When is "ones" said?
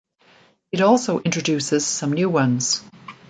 2.27-2.81